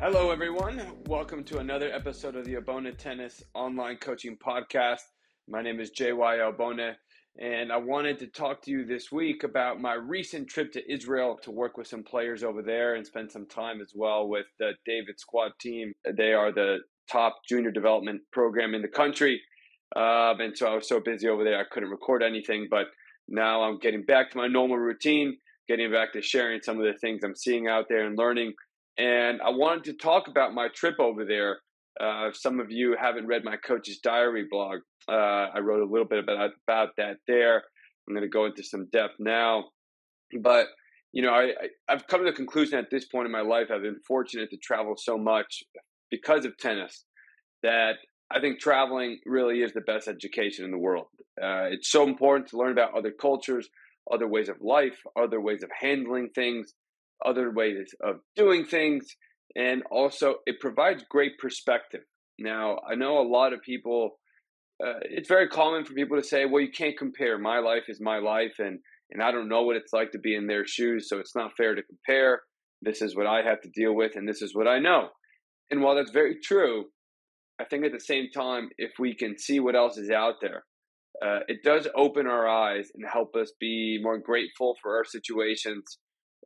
Hello, 0.00 0.30
everyone. 0.30 0.80
Welcome 1.06 1.42
to 1.42 1.58
another 1.58 1.92
episode 1.92 2.36
of 2.36 2.44
the 2.44 2.54
Abona 2.54 2.96
Tennis 2.96 3.42
Online 3.52 3.96
Coaching 3.96 4.38
Podcast. 4.38 5.00
My 5.48 5.60
name 5.60 5.80
is 5.80 5.90
JY 5.90 6.38
Abona, 6.38 6.94
and 7.40 7.72
I 7.72 7.78
wanted 7.78 8.20
to 8.20 8.28
talk 8.28 8.62
to 8.62 8.70
you 8.70 8.86
this 8.86 9.10
week 9.10 9.42
about 9.42 9.80
my 9.80 9.94
recent 9.94 10.46
trip 10.46 10.70
to 10.74 10.92
Israel 10.92 11.36
to 11.42 11.50
work 11.50 11.76
with 11.76 11.88
some 11.88 12.04
players 12.04 12.44
over 12.44 12.62
there 12.62 12.94
and 12.94 13.04
spend 13.04 13.32
some 13.32 13.48
time 13.48 13.80
as 13.80 13.90
well 13.92 14.28
with 14.28 14.46
the 14.60 14.74
David 14.86 15.18
Squad 15.18 15.50
team. 15.60 15.92
They 16.16 16.32
are 16.32 16.52
the 16.52 16.78
top 17.10 17.40
junior 17.48 17.72
development 17.72 18.20
program 18.30 18.74
in 18.74 18.82
the 18.82 18.88
country. 18.88 19.42
Um, 19.96 20.40
and 20.40 20.56
so 20.56 20.70
I 20.70 20.76
was 20.76 20.88
so 20.88 21.00
busy 21.00 21.26
over 21.26 21.42
there, 21.42 21.58
I 21.58 21.64
couldn't 21.68 21.90
record 21.90 22.22
anything. 22.22 22.68
But 22.70 22.86
now 23.26 23.64
I'm 23.64 23.80
getting 23.80 24.04
back 24.04 24.30
to 24.30 24.38
my 24.38 24.46
normal 24.46 24.78
routine, 24.78 25.36
getting 25.66 25.90
back 25.90 26.12
to 26.12 26.22
sharing 26.22 26.60
some 26.62 26.78
of 26.78 26.84
the 26.84 26.96
things 27.00 27.24
I'm 27.24 27.34
seeing 27.34 27.66
out 27.66 27.86
there 27.88 28.06
and 28.06 28.16
learning 28.16 28.52
and 28.98 29.40
I 29.40 29.50
wanted 29.50 29.84
to 29.84 29.92
talk 29.94 30.28
about 30.28 30.52
my 30.54 30.68
trip 30.74 30.96
over 30.98 31.24
there. 31.24 31.60
Uh, 32.00 32.28
if 32.28 32.36
some 32.36 32.60
of 32.60 32.70
you 32.70 32.96
haven't 33.00 33.26
read 33.26 33.44
my 33.44 33.56
coach's 33.56 33.98
diary 33.98 34.46
blog, 34.50 34.80
uh, 35.08 35.46
I 35.54 35.60
wrote 35.60 35.82
a 35.82 35.90
little 35.90 36.06
bit 36.06 36.18
about, 36.18 36.50
about 36.66 36.90
that 36.96 37.18
there. 37.26 37.62
I'm 38.06 38.14
going 38.14 38.22
to 38.22 38.28
go 38.28 38.46
into 38.46 38.62
some 38.62 38.86
depth 38.92 39.14
now. 39.18 39.64
But, 40.40 40.66
you 41.12 41.22
know, 41.22 41.32
I, 41.32 41.52
I've 41.88 42.06
come 42.06 42.24
to 42.24 42.30
the 42.30 42.36
conclusion 42.36 42.78
at 42.78 42.90
this 42.90 43.06
point 43.06 43.26
in 43.26 43.32
my 43.32 43.40
life, 43.40 43.68
I've 43.72 43.82
been 43.82 44.00
fortunate 44.06 44.50
to 44.50 44.56
travel 44.58 44.94
so 44.96 45.16
much 45.16 45.62
because 46.10 46.44
of 46.44 46.56
tennis 46.58 47.04
that 47.62 47.94
I 48.30 48.40
think 48.40 48.60
traveling 48.60 49.18
really 49.24 49.62
is 49.62 49.72
the 49.72 49.80
best 49.80 50.08
education 50.08 50.64
in 50.64 50.70
the 50.70 50.78
world. 50.78 51.06
Uh, 51.40 51.70
it's 51.70 51.90
so 51.90 52.06
important 52.06 52.48
to 52.50 52.58
learn 52.58 52.72
about 52.72 52.96
other 52.96 53.10
cultures, 53.10 53.68
other 54.10 54.28
ways 54.28 54.48
of 54.48 54.56
life, 54.60 54.98
other 55.16 55.40
ways 55.40 55.62
of 55.62 55.70
handling 55.78 56.30
things 56.34 56.74
other 57.24 57.50
ways 57.50 57.94
of 58.02 58.16
doing 58.36 58.64
things, 58.64 59.06
and 59.56 59.82
also 59.90 60.36
it 60.46 60.60
provides 60.60 61.04
great 61.10 61.38
perspective. 61.38 62.02
Now, 62.38 62.78
I 62.88 62.94
know 62.94 63.18
a 63.18 63.28
lot 63.28 63.52
of 63.52 63.62
people, 63.62 64.18
uh, 64.84 65.00
it's 65.02 65.28
very 65.28 65.48
common 65.48 65.84
for 65.84 65.94
people 65.94 66.16
to 66.16 66.26
say, 66.26 66.44
well, 66.44 66.62
you 66.62 66.70
can't 66.70 66.96
compare. 66.96 67.38
My 67.38 67.58
life 67.58 67.84
is 67.88 68.00
my 68.00 68.18
life, 68.18 68.54
and, 68.58 68.78
and 69.10 69.22
I 69.22 69.32
don't 69.32 69.48
know 69.48 69.62
what 69.62 69.76
it's 69.76 69.92
like 69.92 70.12
to 70.12 70.18
be 70.18 70.36
in 70.36 70.46
their 70.46 70.66
shoes, 70.66 71.08
so 71.08 71.18
it's 71.18 71.34
not 71.34 71.56
fair 71.56 71.74
to 71.74 71.82
compare. 71.82 72.42
This 72.82 73.02
is 73.02 73.16
what 73.16 73.26
I 73.26 73.42
have 73.42 73.60
to 73.62 73.70
deal 73.74 73.94
with, 73.94 74.12
and 74.14 74.28
this 74.28 74.42
is 74.42 74.54
what 74.54 74.68
I 74.68 74.78
know. 74.78 75.08
And 75.70 75.82
while 75.82 75.96
that's 75.96 76.12
very 76.12 76.36
true, 76.42 76.86
I 77.60 77.64
think 77.64 77.84
at 77.84 77.92
the 77.92 78.00
same 78.00 78.28
time, 78.32 78.70
if 78.78 78.92
we 79.00 79.14
can 79.16 79.36
see 79.36 79.58
what 79.58 79.74
else 79.74 79.98
is 79.98 80.10
out 80.10 80.34
there, 80.40 80.64
uh, 81.20 81.40
it 81.48 81.64
does 81.64 81.88
open 81.96 82.28
our 82.28 82.46
eyes 82.46 82.88
and 82.94 83.04
help 83.10 83.34
us 83.34 83.52
be 83.58 83.98
more 84.00 84.18
grateful 84.18 84.76
for 84.80 84.96
our 84.96 85.04
situations 85.04 85.98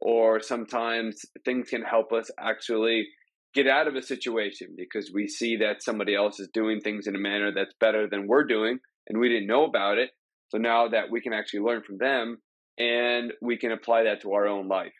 or 0.02 0.40
sometimes 0.40 1.24
things 1.44 1.70
can 1.70 1.82
help 1.82 2.12
us 2.12 2.28
actually 2.38 3.06
get 3.54 3.68
out 3.68 3.86
of 3.86 3.94
a 3.94 4.02
situation 4.02 4.74
because 4.76 5.12
we 5.14 5.28
see 5.28 5.56
that 5.56 5.82
somebody 5.82 6.14
else 6.14 6.40
is 6.40 6.48
doing 6.52 6.80
things 6.80 7.06
in 7.06 7.14
a 7.14 7.20
manner 7.20 7.52
that's 7.54 7.74
better 7.78 8.08
than 8.08 8.26
we're 8.26 8.44
doing 8.44 8.78
and 9.08 9.20
we 9.20 9.28
didn't 9.28 9.46
know 9.46 9.64
about 9.64 9.98
it. 9.98 10.10
So 10.48 10.58
now 10.58 10.88
that 10.88 11.10
we 11.10 11.20
can 11.20 11.32
actually 11.32 11.60
learn 11.60 11.82
from 11.82 11.98
them 11.98 12.38
and 12.78 13.32
we 13.40 13.56
can 13.56 13.70
apply 13.70 14.04
that 14.04 14.22
to 14.22 14.32
our 14.32 14.48
own 14.48 14.66
life. 14.66 14.92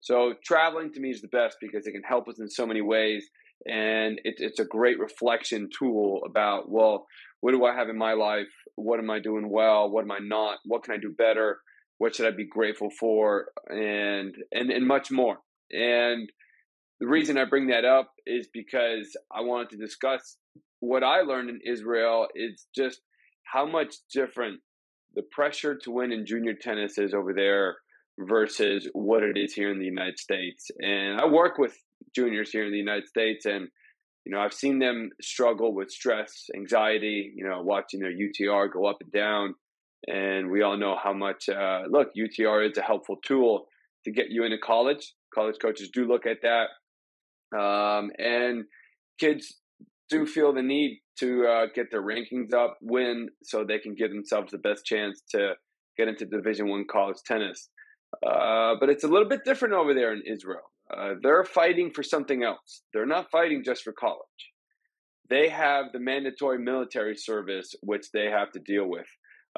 So 0.00 0.34
traveling 0.44 0.92
to 0.92 1.00
me 1.00 1.10
is 1.10 1.20
the 1.20 1.28
best 1.28 1.58
because 1.60 1.86
it 1.86 1.92
can 1.92 2.02
help 2.02 2.28
us 2.28 2.40
in 2.40 2.50
so 2.50 2.66
many 2.66 2.80
ways 2.80 3.28
and 3.66 4.20
it, 4.24 4.36
it's 4.38 4.58
a 4.58 4.64
great 4.64 4.98
reflection 4.98 5.68
tool 5.76 6.20
about 6.24 6.70
well 6.70 7.06
what 7.40 7.52
do 7.52 7.64
i 7.64 7.74
have 7.74 7.88
in 7.88 7.98
my 7.98 8.12
life 8.12 8.46
what 8.76 9.00
am 9.00 9.10
i 9.10 9.18
doing 9.18 9.50
well 9.50 9.90
what 9.90 10.02
am 10.02 10.12
i 10.12 10.18
not 10.20 10.58
what 10.64 10.84
can 10.84 10.94
i 10.94 10.96
do 10.96 11.12
better 11.16 11.58
what 11.98 12.14
should 12.14 12.26
I 12.26 12.36
be 12.36 12.46
grateful 12.46 12.90
for, 12.90 13.48
and 13.68 14.34
and 14.52 14.70
and 14.70 14.86
much 14.86 15.10
more. 15.10 15.38
And 15.70 16.30
the 17.00 17.06
reason 17.06 17.36
I 17.36 17.44
bring 17.44 17.68
that 17.68 17.84
up 17.84 18.12
is 18.26 18.48
because 18.52 19.16
I 19.32 19.42
wanted 19.42 19.70
to 19.70 19.76
discuss 19.76 20.36
what 20.80 21.02
I 21.02 21.20
learned 21.20 21.50
in 21.50 21.60
Israel 21.64 22.28
is 22.34 22.66
just 22.74 23.00
how 23.44 23.66
much 23.66 23.96
different 24.12 24.60
the 25.14 25.22
pressure 25.22 25.76
to 25.76 25.90
win 25.90 26.12
in 26.12 26.26
junior 26.26 26.54
tennis 26.54 26.98
is 26.98 27.14
over 27.14 27.32
there 27.32 27.76
versus 28.18 28.88
what 28.92 29.22
it 29.22 29.36
is 29.36 29.54
here 29.54 29.70
in 29.70 29.78
the 29.78 29.84
United 29.84 30.18
States. 30.18 30.70
And 30.80 31.20
I 31.20 31.26
work 31.26 31.58
with 31.58 31.76
juniors 32.14 32.50
here 32.50 32.64
in 32.64 32.72
the 32.72 32.78
United 32.78 33.08
States 33.08 33.46
and 33.46 33.68
you 34.24 34.34
know, 34.34 34.42
I've 34.42 34.52
seen 34.52 34.78
them 34.78 35.08
struggle 35.22 35.74
with 35.74 35.90
stress, 35.90 36.50
anxiety, 36.54 37.32
you 37.34 37.48
know, 37.48 37.62
watching 37.62 38.00
their 38.00 38.12
UTR 38.12 38.70
go 38.70 38.84
up 38.84 38.98
and 39.00 39.10
down 39.10 39.54
and 40.06 40.50
we 40.50 40.62
all 40.62 40.76
know 40.76 40.96
how 41.02 41.12
much, 41.12 41.48
uh, 41.48 41.82
look, 41.88 42.08
UTR 42.16 42.70
is 42.70 42.78
a 42.78 42.82
helpful 42.82 43.16
tool 43.24 43.66
to 44.04 44.12
get 44.12 44.26
you 44.30 44.44
into 44.44 44.58
college. 44.58 45.14
College 45.34 45.56
coaches 45.60 45.90
do 45.92 46.06
look 46.06 46.24
at 46.26 46.38
that. 46.42 46.68
Um, 47.58 48.10
and 48.18 48.64
kids 49.18 49.56
do 50.08 50.26
feel 50.26 50.52
the 50.52 50.62
need 50.62 51.00
to 51.18 51.46
uh, 51.46 51.66
get 51.74 51.90
their 51.90 52.02
rankings 52.02 52.54
up, 52.54 52.78
win, 52.80 53.28
so 53.42 53.64
they 53.64 53.78
can 53.78 53.94
give 53.94 54.10
themselves 54.10 54.52
the 54.52 54.58
best 54.58 54.84
chance 54.84 55.20
to 55.30 55.54
get 55.96 56.08
into 56.08 56.24
Division 56.24 56.68
One 56.68 56.84
college 56.90 57.18
tennis. 57.26 57.68
Uh, 58.24 58.74
but 58.78 58.88
it's 58.88 59.04
a 59.04 59.08
little 59.08 59.28
bit 59.28 59.44
different 59.44 59.74
over 59.74 59.94
there 59.94 60.12
in 60.12 60.22
Israel. 60.26 60.62
Uh, 60.94 61.14
they're 61.22 61.44
fighting 61.44 61.90
for 61.90 62.02
something 62.02 62.42
else. 62.42 62.82
They're 62.94 63.04
not 63.04 63.30
fighting 63.30 63.62
just 63.64 63.82
for 63.82 63.92
college. 63.92 64.52
They 65.28 65.48
have 65.48 65.86
the 65.92 65.98
mandatory 65.98 66.58
military 66.58 67.16
service, 67.16 67.74
which 67.82 68.10
they 68.12 68.26
have 68.26 68.50
to 68.52 68.60
deal 68.60 68.88
with 68.88 69.06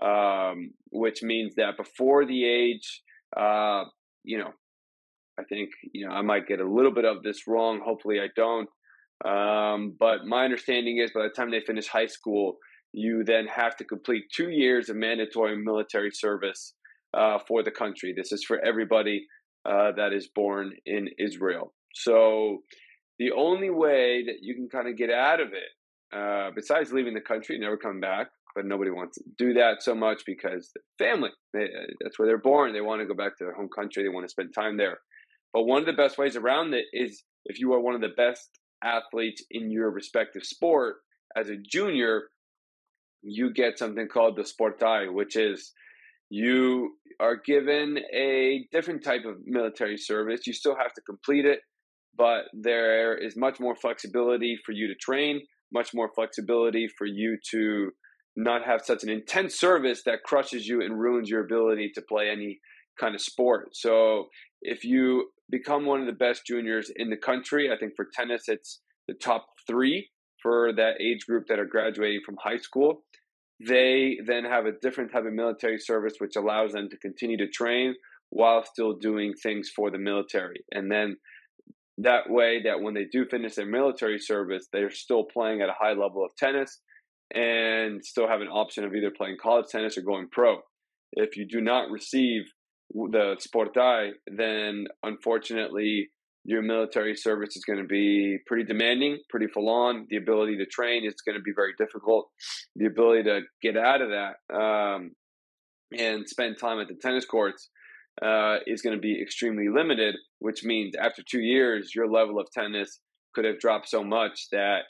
um, 0.02 0.72
which 0.90 1.22
means 1.22 1.54
that 1.56 1.76
before 1.76 2.24
the 2.26 2.44
age, 2.44 3.02
uh, 3.36 3.84
you 4.24 4.38
know, 4.38 4.50
I 5.38 5.44
think 5.44 5.70
you 5.92 6.06
know 6.06 6.12
I 6.12 6.22
might 6.22 6.46
get 6.46 6.60
a 6.60 6.70
little 6.70 6.92
bit 6.92 7.04
of 7.04 7.22
this 7.22 7.46
wrong. 7.46 7.80
Hopefully, 7.84 8.20
I 8.20 8.28
don't. 8.36 8.68
Um, 9.24 9.96
but 9.98 10.24
my 10.24 10.44
understanding 10.44 10.98
is 10.98 11.10
by 11.12 11.22
the 11.22 11.28
time 11.28 11.50
they 11.50 11.60
finish 11.60 11.88
high 11.88 12.06
school, 12.06 12.56
you 12.92 13.22
then 13.24 13.46
have 13.46 13.76
to 13.76 13.84
complete 13.84 14.24
two 14.34 14.50
years 14.50 14.88
of 14.88 14.96
mandatory 14.96 15.56
military 15.56 16.10
service 16.10 16.74
uh, 17.14 17.38
for 17.46 17.62
the 17.62 17.70
country. 17.70 18.14
This 18.16 18.32
is 18.32 18.44
for 18.44 18.58
everybody 18.60 19.26
uh, 19.68 19.92
that 19.96 20.12
is 20.12 20.28
born 20.34 20.72
in 20.86 21.08
Israel. 21.18 21.74
So 21.94 22.62
the 23.18 23.32
only 23.32 23.70
way 23.70 24.24
that 24.24 24.36
you 24.40 24.54
can 24.54 24.68
kind 24.68 24.88
of 24.88 24.96
get 24.96 25.10
out 25.10 25.40
of 25.40 25.48
it, 25.48 26.16
uh, 26.16 26.50
besides 26.54 26.92
leaving 26.92 27.14
the 27.14 27.20
country, 27.20 27.56
and 27.56 27.62
never 27.62 27.76
come 27.76 28.00
back, 28.00 28.28
but 28.54 28.66
nobody 28.66 28.90
wants 28.90 29.16
to 29.16 29.24
do 29.38 29.54
that 29.54 29.82
so 29.82 29.94
much 29.94 30.22
because 30.26 30.70
family, 30.98 31.30
they, 31.52 31.64
uh, 31.64 31.86
that's 32.02 32.18
where 32.18 32.26
they're 32.28 32.38
born. 32.38 32.72
They 32.72 32.80
want 32.80 33.00
to 33.00 33.06
go 33.06 33.14
back 33.14 33.36
to 33.38 33.44
their 33.44 33.54
home 33.54 33.68
country. 33.74 34.02
They 34.02 34.08
want 34.08 34.24
to 34.24 34.30
spend 34.30 34.54
time 34.54 34.76
there. 34.76 34.98
But 35.52 35.64
one 35.64 35.80
of 35.80 35.86
the 35.86 35.92
best 35.92 36.18
ways 36.18 36.36
around 36.36 36.74
it 36.74 36.86
is 36.92 37.22
if 37.44 37.58
you 37.58 37.72
are 37.72 37.80
one 37.80 37.94
of 37.94 38.00
the 38.00 38.14
best 38.16 38.48
athletes 38.82 39.42
in 39.50 39.70
your 39.70 39.90
respective 39.90 40.44
sport 40.44 40.96
as 41.36 41.48
a 41.48 41.56
junior, 41.56 42.24
you 43.22 43.52
get 43.52 43.78
something 43.78 44.08
called 44.08 44.36
the 44.36 44.42
sportai, 44.42 45.12
which 45.12 45.36
is 45.36 45.72
you 46.30 46.92
are 47.18 47.36
given 47.36 47.98
a 48.14 48.66
different 48.72 49.04
type 49.04 49.24
of 49.26 49.36
military 49.44 49.96
service. 49.96 50.46
You 50.46 50.52
still 50.52 50.76
have 50.76 50.92
to 50.94 51.02
complete 51.02 51.44
it, 51.44 51.60
but 52.16 52.44
there 52.52 53.16
is 53.16 53.36
much 53.36 53.60
more 53.60 53.74
flexibility 53.74 54.56
for 54.64 54.72
you 54.72 54.88
to 54.88 54.94
train, 54.94 55.40
much 55.72 55.92
more 55.92 56.10
flexibility 56.14 56.88
for 56.96 57.06
you 57.06 57.36
to 57.50 57.90
not 58.36 58.64
have 58.64 58.82
such 58.84 59.02
an 59.02 59.08
intense 59.08 59.58
service 59.58 60.02
that 60.04 60.22
crushes 60.24 60.66
you 60.66 60.80
and 60.80 60.98
ruins 60.98 61.28
your 61.28 61.44
ability 61.44 61.90
to 61.94 62.02
play 62.02 62.30
any 62.30 62.60
kind 62.98 63.14
of 63.14 63.20
sport. 63.20 63.70
So 63.72 64.28
if 64.62 64.84
you 64.84 65.30
become 65.50 65.86
one 65.86 66.00
of 66.00 66.06
the 66.06 66.12
best 66.12 66.46
juniors 66.46 66.90
in 66.94 67.10
the 67.10 67.16
country, 67.16 67.70
I 67.72 67.76
think 67.78 67.94
for 67.96 68.06
tennis 68.14 68.44
it's 68.46 68.80
the 69.08 69.14
top 69.14 69.46
three 69.66 70.10
for 70.42 70.72
that 70.74 71.00
age 71.00 71.26
group 71.26 71.46
that 71.48 71.58
are 71.58 71.66
graduating 71.66 72.20
from 72.24 72.36
high 72.42 72.58
school. 72.58 73.02
They 73.66 74.18
then 74.24 74.44
have 74.44 74.64
a 74.64 74.72
different 74.80 75.12
type 75.12 75.26
of 75.26 75.32
military 75.32 75.78
service, 75.78 76.14
which 76.18 76.36
allows 76.36 76.72
them 76.72 76.88
to 76.88 76.96
continue 76.96 77.36
to 77.38 77.48
train 77.48 77.94
while 78.30 78.64
still 78.64 78.94
doing 78.94 79.34
things 79.34 79.70
for 79.74 79.90
the 79.90 79.98
military. 79.98 80.64
And 80.72 80.90
then 80.90 81.16
that 81.98 82.30
way, 82.30 82.62
that 82.64 82.80
when 82.80 82.94
they 82.94 83.04
do 83.04 83.26
finish 83.26 83.56
their 83.56 83.66
military 83.66 84.18
service, 84.18 84.68
they're 84.72 84.90
still 84.90 85.24
playing 85.24 85.60
at 85.60 85.68
a 85.68 85.74
high 85.78 85.92
level 85.92 86.24
of 86.24 86.34
tennis 86.38 86.80
and 87.34 88.04
still 88.04 88.28
have 88.28 88.40
an 88.40 88.48
option 88.48 88.84
of 88.84 88.94
either 88.94 89.10
playing 89.10 89.36
college 89.40 89.66
tennis 89.70 89.96
or 89.96 90.02
going 90.02 90.28
pro. 90.30 90.58
If 91.12 91.36
you 91.36 91.46
do 91.46 91.60
not 91.60 91.90
receive 91.90 92.42
the 92.92 93.36
sportai, 93.40 94.12
then 94.26 94.86
unfortunately 95.02 96.10
your 96.44 96.62
military 96.62 97.14
service 97.14 97.56
is 97.56 97.64
going 97.64 97.78
to 97.78 97.86
be 97.86 98.38
pretty 98.46 98.64
demanding, 98.64 99.18
pretty 99.28 99.46
full 99.46 99.68
on. 99.68 100.06
The 100.08 100.16
ability 100.16 100.56
to 100.58 100.66
train 100.66 101.04
is 101.04 101.14
going 101.24 101.36
to 101.36 101.42
be 101.42 101.52
very 101.54 101.74
difficult. 101.78 102.28
The 102.76 102.86
ability 102.86 103.24
to 103.24 103.40
get 103.62 103.76
out 103.76 104.00
of 104.00 104.08
that 104.10 104.54
um, 104.54 105.10
and 105.96 106.28
spend 106.28 106.58
time 106.58 106.80
at 106.80 106.88
the 106.88 106.94
tennis 106.94 107.26
courts 107.26 107.68
uh, 108.22 108.58
is 108.66 108.82
going 108.82 108.96
to 108.96 109.00
be 109.00 109.20
extremely 109.20 109.68
limited, 109.68 110.16
which 110.38 110.64
means 110.64 110.94
after 110.96 111.22
two 111.22 111.40
years, 111.40 111.92
your 111.94 112.10
level 112.10 112.40
of 112.40 112.50
tennis 112.52 113.00
could 113.34 113.44
have 113.44 113.60
dropped 113.60 113.88
so 113.88 114.02
much 114.02 114.48
that 114.50 114.80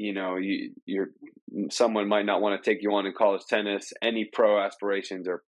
you 0.00 0.14
know 0.14 0.36
you 0.36 0.72
you're 0.86 1.10
someone 1.70 2.08
might 2.08 2.24
not 2.24 2.40
want 2.40 2.60
to 2.60 2.70
take 2.70 2.82
you 2.82 2.94
on 2.94 3.04
in 3.04 3.12
college 3.12 3.42
tennis. 3.46 3.92
Any 4.00 4.24
pro 4.32 4.58
aspirations 4.58 5.28
are 5.28 5.42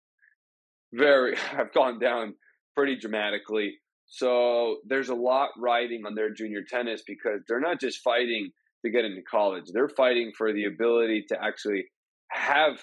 very 0.92 1.36
have 1.56 1.72
gone 1.72 2.00
down 2.00 2.34
pretty 2.74 2.96
dramatically. 2.96 3.74
So 4.06 4.78
there's 4.88 5.08
a 5.08 5.14
lot 5.14 5.50
riding 5.56 6.02
on 6.04 6.16
their 6.16 6.34
junior 6.34 6.62
tennis 6.68 7.02
because 7.06 7.42
they're 7.46 7.60
not 7.60 7.80
just 7.80 8.00
fighting 8.02 8.50
to 8.84 8.90
get 8.90 9.04
into 9.04 9.22
college, 9.22 9.66
they're 9.72 9.88
fighting 9.88 10.32
for 10.36 10.52
the 10.52 10.64
ability 10.64 11.26
to 11.28 11.36
actually 11.40 11.84
have 12.30 12.82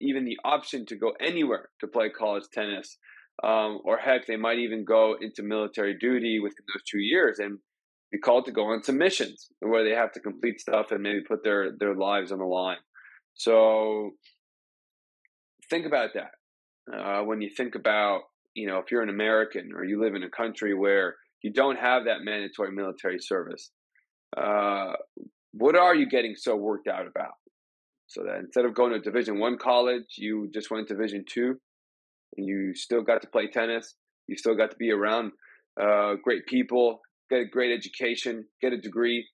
even 0.00 0.24
the 0.24 0.38
option 0.44 0.86
to 0.86 0.96
go 0.96 1.12
anywhere 1.20 1.70
to 1.80 1.88
play 1.88 2.08
college 2.10 2.44
tennis. 2.52 2.98
Um, 3.42 3.80
or 3.84 3.96
heck, 3.96 4.26
they 4.26 4.36
might 4.36 4.58
even 4.58 4.84
go 4.84 5.16
into 5.20 5.42
military 5.42 5.96
duty 5.98 6.38
within 6.38 6.64
those 6.68 6.82
two 6.88 6.98
years. 6.98 7.38
And 7.38 7.58
be 8.10 8.18
called 8.18 8.46
to 8.46 8.52
go 8.52 8.64
on 8.66 8.82
some 8.82 8.98
missions 8.98 9.48
where 9.60 9.84
they 9.84 9.94
have 9.94 10.12
to 10.12 10.20
complete 10.20 10.60
stuff 10.60 10.90
and 10.90 11.02
maybe 11.02 11.20
put 11.22 11.44
their 11.44 11.72
their 11.78 11.94
lives 11.94 12.32
on 12.32 12.38
the 12.38 12.44
line. 12.44 12.78
So 13.34 14.12
think 15.68 15.86
about 15.86 16.10
that 16.14 16.32
uh, 16.94 17.22
when 17.22 17.40
you 17.40 17.50
think 17.56 17.74
about 17.74 18.22
you 18.54 18.66
know 18.66 18.78
if 18.78 18.90
you're 18.90 19.02
an 19.02 19.08
American 19.08 19.70
or 19.74 19.84
you 19.84 20.02
live 20.02 20.14
in 20.14 20.22
a 20.22 20.30
country 20.30 20.74
where 20.74 21.16
you 21.42 21.52
don't 21.52 21.78
have 21.78 22.04
that 22.04 22.22
mandatory 22.22 22.72
military 22.72 23.18
service. 23.18 23.70
Uh, 24.36 24.92
what 25.52 25.76
are 25.76 25.94
you 25.94 26.08
getting 26.08 26.34
so 26.36 26.54
worked 26.54 26.86
out 26.86 27.06
about? 27.06 27.32
So 28.06 28.22
that 28.24 28.38
instead 28.40 28.64
of 28.64 28.74
going 28.74 28.92
to 28.92 29.00
Division 29.00 29.38
One 29.38 29.56
college, 29.56 30.16
you 30.18 30.50
just 30.52 30.70
went 30.70 30.88
to 30.88 30.94
Division 30.94 31.24
Two, 31.28 31.56
and 32.36 32.46
you 32.46 32.74
still 32.74 33.02
got 33.02 33.22
to 33.22 33.28
play 33.28 33.48
tennis. 33.48 33.94
You 34.26 34.36
still 34.36 34.56
got 34.56 34.70
to 34.70 34.76
be 34.76 34.90
around 34.90 35.32
uh, 35.80 36.14
great 36.22 36.46
people, 36.46 37.00
get 37.30 37.40
a 37.40 37.44
great 37.46 37.72
education, 37.72 38.44
get 38.60 38.72
a 38.72 38.80
degree, 38.80 39.26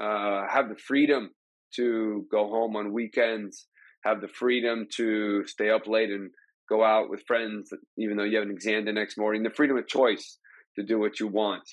uh, 0.00 0.42
have 0.48 0.68
the 0.68 0.76
freedom 0.76 1.30
to 1.76 2.26
go 2.30 2.48
home 2.48 2.76
on 2.76 2.92
weekends, 2.92 3.66
have 4.04 4.20
the 4.20 4.28
freedom 4.28 4.86
to 4.96 5.46
stay 5.46 5.70
up 5.70 5.86
late 5.86 6.10
and 6.10 6.30
go 6.68 6.84
out 6.84 7.10
with 7.10 7.22
friends, 7.26 7.72
even 7.98 8.16
though 8.16 8.24
you 8.24 8.36
have 8.36 8.46
an 8.46 8.54
exam 8.54 8.84
the 8.84 8.92
next 8.92 9.18
morning. 9.18 9.42
The 9.42 9.50
freedom 9.50 9.76
of 9.76 9.86
choice 9.86 10.38
to 10.76 10.84
do 10.84 10.98
what 10.98 11.20
you 11.20 11.28
want. 11.28 11.68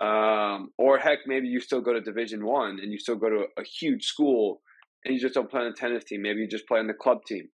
Um, 0.00 0.70
or 0.78 0.98
heck, 0.98 1.20
maybe 1.26 1.48
you 1.48 1.60
still 1.60 1.80
go 1.80 1.92
to 1.92 2.00
Division 2.00 2.44
One 2.44 2.78
and 2.80 2.92
you 2.92 2.98
still 2.98 3.16
go 3.16 3.30
to 3.30 3.46
a 3.58 3.64
huge 3.64 4.04
school 4.04 4.60
and 5.04 5.14
you 5.14 5.20
just 5.20 5.34
don't 5.34 5.50
play 5.50 5.62
on 5.62 5.70
the 5.70 5.76
tennis 5.76 6.04
team. 6.04 6.22
Maybe 6.22 6.40
you 6.40 6.48
just 6.48 6.68
play 6.68 6.78
on 6.78 6.86
the 6.86 6.94
club 6.94 7.24
team, 7.26 7.48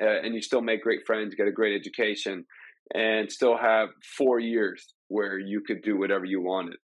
uh, 0.00 0.20
and 0.22 0.34
you 0.34 0.42
still 0.42 0.60
make 0.60 0.82
great 0.82 1.06
friends, 1.06 1.34
get 1.34 1.48
a 1.48 1.52
great 1.52 1.74
education, 1.74 2.44
and 2.94 3.30
still 3.30 3.56
have 3.56 3.88
four 4.16 4.38
years 4.38 4.94
where 5.08 5.38
you 5.38 5.62
could 5.66 5.82
do 5.82 5.98
whatever 5.98 6.24
you 6.24 6.40
wanted. 6.40 6.76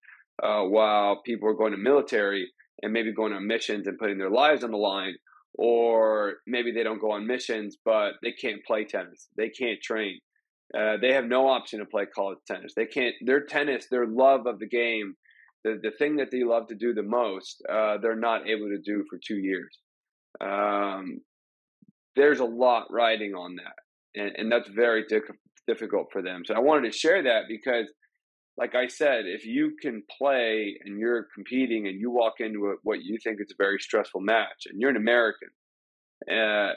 Uh, 0.43 0.63
while 0.63 1.23
people 1.25 1.49
are 1.49 1.55
going 1.55 1.73
to 1.73 1.79
military 1.79 2.49
and 2.83 2.93
maybe 2.93 3.13
going 3.13 3.33
on 3.33 3.47
missions 3.47 3.87
and 3.87 3.99
putting 3.99 4.19
their 4.19 4.31
lives 4.31 4.65
on 4.65 4.71
the 4.71 4.77
line, 4.77 5.15
or 5.55 6.35
maybe 6.47 6.73
they 6.73 6.83
don't 6.83 7.01
go 7.01 7.13
on 7.13 7.27
missions, 7.27 7.77
but 7.85 8.13
they 8.23 8.33
can't 8.33 8.65
play 8.65 8.85
tennis, 8.85 9.29
they 9.37 9.51
can't 9.51 9.81
train. 9.83 10.19
Uh, 10.77 10.97
they 11.01 11.13
have 11.13 11.27
no 11.27 11.49
option 11.49 11.81
to 11.81 11.85
play 11.85 12.07
college 12.07 12.39
tennis. 12.47 12.73
They 12.75 12.87
can't. 12.87 13.15
Their 13.27 13.45
tennis, 13.45 13.89
their 13.91 14.07
love 14.07 14.47
of 14.47 14.59
the 14.59 14.67
game 14.67 15.17
the, 15.65 15.79
the 15.83 15.91
thing 15.93 16.17
that 16.17 16.31
they 16.31 16.45
love 16.45 16.69
to 16.69 16.75
do 16.75 16.95
the 16.95 17.03
most, 17.03 17.63
uh, 17.71 17.99
they're 17.99 18.17
not 18.17 18.49
able 18.49 18.69
to 18.69 18.79
do 18.79 19.05
for 19.09 19.19
two 19.19 19.37
years. 19.37 19.79
Um, 20.41 21.21
there's 22.17 22.41
a 22.41 22.45
lot 22.45 22.87
riding 22.91 23.35
on 23.35 23.57
that, 23.57 24.21
and, 24.21 24.33
and 24.37 24.53
that's 24.53 24.69
very 24.69 25.05
di- 25.09 25.21
difficult 25.67 26.09
for 26.13 26.23
them. 26.23 26.43
So 26.45 26.55
I 26.55 26.61
wanted 26.61 26.91
to 26.91 26.97
share 26.99 27.23
that 27.23 27.43
because, 27.49 27.87
like 28.57 28.75
I 28.75 28.87
said, 28.89 29.25
if 29.27 29.47
you 29.47 29.77
can 29.81 30.03
play 30.19 30.79
and 30.85 30.99
you're 30.99 31.27
competing 31.35 31.87
and 31.87 31.99
you 31.99 32.11
walk 32.11 32.35
into 32.41 32.67
a, 32.67 32.75
what 32.83 33.03
you 33.03 33.19
think 33.23 33.39
is 33.41 33.53
a 33.53 33.63
very 33.63 33.79
stressful 33.79 34.21
match, 34.21 34.67
and 34.67 34.81
you're 34.81 34.91
an 34.91 34.97
American, 34.97 35.49
uh, 36.31 36.73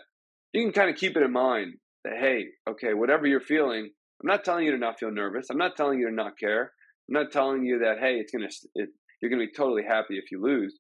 you 0.54 0.64
can 0.64 0.72
kind 0.72 0.90
of 0.90 0.96
keep 0.96 1.18
it 1.18 1.24
in 1.24 1.32
mind 1.32 1.76
that 2.04 2.18
hey, 2.20 2.46
okay, 2.70 2.94
whatever 2.94 3.28
you're 3.28 3.42
feeling, 3.42 3.90
I'm 4.22 4.28
not 4.28 4.46
telling 4.46 4.66
you 4.66 4.72
to 4.72 4.78
not 4.78 5.00
feel 5.00 5.12
nervous. 5.12 5.48
I'm 5.50 5.58
not 5.58 5.76
telling 5.76 6.00
you 6.00 6.10
to 6.10 6.16
not 6.16 6.38
care. 6.40 6.72
I'm 7.10 7.14
not 7.14 7.32
telling 7.32 7.66
you 7.66 7.80
that 7.80 8.00
hey, 8.00 8.16
it's 8.16 8.32
gonna 8.32 8.50
it, 8.76 8.90
you're 9.22 9.30
gonna 9.30 9.46
be 9.46 9.52
totally 9.52 9.84
happy 9.84 10.18
if 10.18 10.32
you 10.32 10.42
lose. 10.42 10.80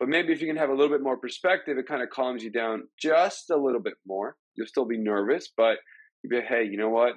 But 0.00 0.08
maybe 0.08 0.32
if 0.32 0.40
you 0.40 0.48
can 0.48 0.56
have 0.56 0.70
a 0.70 0.74
little 0.74 0.88
bit 0.88 1.02
more 1.02 1.16
perspective, 1.16 1.78
it 1.78 1.86
kind 1.86 2.02
of 2.02 2.10
calms 2.10 2.42
you 2.42 2.50
down 2.50 2.88
just 3.00 3.50
a 3.50 3.56
little 3.56 3.80
bit 3.80 3.94
more. 4.04 4.36
You'll 4.56 4.66
still 4.66 4.84
be 4.84 4.98
nervous, 4.98 5.50
but 5.56 5.76
hey, 6.30 6.64
you 6.70 6.76
know 6.76 6.88
what? 6.88 7.14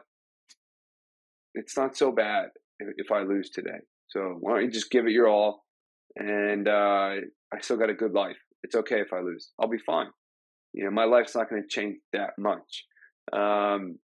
It's 1.53 1.77
not 1.77 1.97
so 1.97 2.11
bad 2.11 2.49
if, 2.79 2.89
if 2.97 3.11
I 3.11 3.21
lose 3.21 3.49
today. 3.49 3.79
So 4.07 4.37
why 4.39 4.53
don't 4.53 4.65
you 4.65 4.71
just 4.71 4.91
give 4.91 5.05
it 5.05 5.11
your 5.11 5.27
all? 5.27 5.63
And 6.15 6.67
uh, 6.67 7.15
I 7.53 7.61
still 7.61 7.77
got 7.77 7.89
a 7.89 7.93
good 7.93 8.13
life. 8.13 8.37
It's 8.63 8.75
okay 8.75 8.99
if 9.01 9.13
I 9.13 9.19
lose. 9.19 9.51
I'll 9.59 9.69
be 9.69 9.77
fine. 9.77 10.07
You 10.73 10.85
know, 10.85 10.91
my 10.91 11.05
life's 11.05 11.35
not 11.35 11.49
going 11.49 11.61
to 11.61 11.67
change 11.67 11.97
that 12.13 12.31
much. 12.37 12.85
Um, 13.31 13.99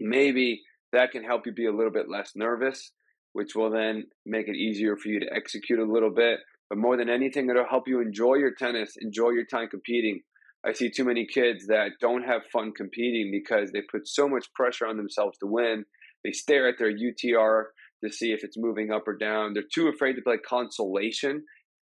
maybe 0.00 0.62
that 0.92 1.10
can 1.10 1.24
help 1.24 1.46
you 1.46 1.52
be 1.52 1.66
a 1.66 1.72
little 1.72 1.92
bit 1.92 2.08
less 2.08 2.32
nervous 2.34 2.92
which 3.32 3.54
will 3.54 3.70
then 3.70 4.04
make 4.26 4.48
it 4.48 4.56
easier 4.56 4.96
for 4.96 5.08
you 5.08 5.20
to 5.20 5.32
execute 5.32 5.78
a 5.78 5.84
little 5.84 6.10
bit. 6.10 6.40
But 6.68 6.78
more 6.78 6.96
than 6.96 7.08
anything, 7.08 7.48
it'll 7.48 7.68
help 7.68 7.86
you 7.86 8.00
enjoy 8.00 8.34
your 8.34 8.52
tennis, 8.52 8.96
enjoy 9.00 9.30
your 9.30 9.46
time 9.46 9.68
competing. 9.68 10.20
I 10.66 10.72
see 10.72 10.90
too 10.90 11.04
many 11.04 11.26
kids 11.26 11.66
that 11.68 11.92
don't 12.00 12.24
have 12.24 12.42
fun 12.52 12.72
competing 12.72 13.30
because 13.30 13.70
they 13.70 13.82
put 13.82 14.08
so 14.08 14.28
much 14.28 14.52
pressure 14.54 14.86
on 14.86 14.96
themselves 14.96 15.38
to 15.38 15.46
win. 15.46 15.84
They 16.24 16.32
stare 16.32 16.68
at 16.68 16.78
their 16.78 16.92
UTR 16.92 17.64
to 18.04 18.12
see 18.12 18.32
if 18.32 18.44
it's 18.44 18.58
moving 18.58 18.90
up 18.90 19.06
or 19.06 19.16
down. 19.16 19.54
They're 19.54 19.62
too 19.72 19.88
afraid 19.88 20.14
to 20.14 20.22
play 20.22 20.38
consolation 20.38 21.44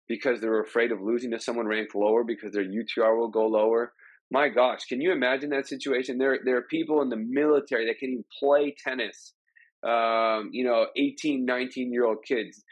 because 0.08 0.40
they're 0.40 0.62
afraid 0.62 0.92
of 0.92 1.00
losing 1.00 1.30
to 1.32 1.40
someone 1.40 1.66
ranked 1.66 1.94
lower 1.94 2.24
because 2.24 2.52
their 2.52 2.64
UTR 2.64 3.18
will 3.18 3.28
go 3.28 3.46
lower. 3.46 3.92
My 4.30 4.48
gosh, 4.48 4.84
can 4.84 5.00
you 5.00 5.12
imagine 5.12 5.50
that 5.50 5.66
situation? 5.66 6.18
There, 6.18 6.38
there 6.44 6.56
are 6.56 6.62
people 6.62 7.02
in 7.02 7.08
the 7.08 7.16
military 7.16 7.86
that 7.86 7.98
can 7.98 8.10
even 8.10 8.24
play 8.40 8.74
tennis 8.82 9.34
um, 9.82 10.50
you 10.52 10.64
know, 10.64 10.86
18, 10.96 11.44
19 11.44 11.92
year 11.92 12.04
old 12.04 12.18
kids. 12.26 12.62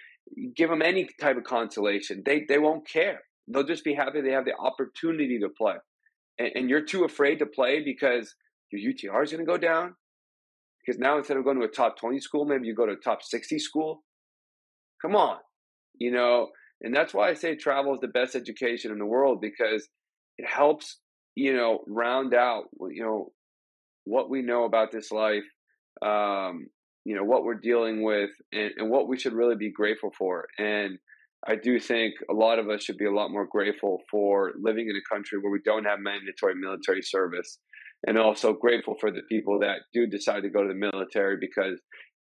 Give 0.55 0.69
them 0.69 0.83
any 0.83 1.09
type 1.21 1.37
of 1.37 1.45
consolation. 1.45 2.23
They, 2.25 2.45
they 2.49 2.59
won't 2.59 2.87
care. 2.87 3.21
They'll 3.47 3.65
just 3.65 3.85
be 3.85 3.95
happy 3.95 4.21
they 4.21 4.33
have 4.33 4.45
the 4.45 4.57
opportunity 4.57 5.39
to 5.41 5.49
play. 5.49 5.75
And, 6.39 6.51
and 6.55 6.71
you're 6.71 6.85
too 6.85 7.05
afraid 7.05 7.39
to 7.39 7.47
play 7.47 7.83
because 7.83 8.35
your 8.71 8.93
UTR 8.93 9.25
is 9.25 9.31
going 9.31 9.45
to 9.45 9.51
go 9.51 9.59
down. 9.59 9.95
Because 10.85 10.99
now 10.99 11.19
instead 11.19 11.37
of 11.37 11.45
going 11.45 11.59
to 11.59 11.67
a 11.67 11.69
top 11.69 11.99
20 11.99 12.19
school, 12.21 12.45
maybe 12.45 12.67
you 12.67 12.75
go 12.75 12.87
to 12.87 12.93
a 12.93 12.97
top 12.97 13.23
60 13.23 13.59
school. 13.59 14.03
Come 15.03 15.15
on. 15.15 15.39
You 15.99 16.13
know, 16.13 16.49
and 16.81 16.95
that's 16.95 17.13
why 17.13 17.29
I 17.29 17.35
say 17.35 17.57
travel 17.57 17.95
is 17.95 18.01
the 18.01 18.09
best 18.09 18.35
education 18.35 18.93
in 18.93 18.99
the 18.99 19.07
world 19.07 19.41
because 19.41 19.89
it 20.39 20.49
helps, 20.49 20.99
you 21.35 21.55
know, 21.55 21.81
round 21.89 22.35
out, 22.35 22.65
you 22.91 23.03
know, 23.03 23.33
what 24.05 24.31
we 24.31 24.43
know 24.43 24.65
about 24.65 24.91
this 24.93 25.11
life 25.11 25.45
um, 26.03 26.69
you 27.05 27.17
know 27.17 27.25
what 27.25 27.45
we're 27.45 27.55
dealing 27.55 28.03
with 28.03 28.31
and, 28.53 28.71
and 28.77 28.91
what 28.91 29.09
we 29.09 29.19
should 29.19 29.33
really 29.33 29.57
be 29.57 29.73
grateful 29.73 30.11
for 30.17 30.47
and 30.59 30.99
I 31.47 31.55
do 31.55 31.79
think 31.79 32.15
a 32.29 32.35
lot 32.35 32.59
of 32.59 32.69
us 32.69 32.83
should 32.83 32.99
be 32.99 33.07
a 33.07 33.13
lot 33.13 33.31
more 33.31 33.47
grateful 33.47 34.01
for 34.11 34.53
living 34.61 34.89
in 34.89 34.97
a 34.97 35.15
country 35.15 35.39
where 35.39 35.53
we 35.53 35.61
don't 35.65 35.85
have 35.85 36.01
mandatory 36.01 36.55
military 36.55 37.03
service, 37.03 37.59
and 38.07 38.19
also 38.19 38.53
grateful 38.53 38.97
for 39.01 39.11
the 39.11 39.23
people 39.29 39.61
that 39.61 39.79
do 39.93 40.07
decide 40.07 40.43
to 40.43 40.51
go 40.51 40.63
to 40.63 40.69
the 40.69 40.75
military 40.75 41.37
because 41.41 41.81